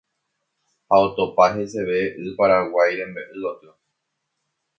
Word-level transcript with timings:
ha 0.89 0.95
ohopa 1.05 1.45
heseve 1.55 1.99
y 2.25 2.27
Paraguái 2.37 2.91
rembe'y 2.99 3.35
gotyo. 3.41 3.71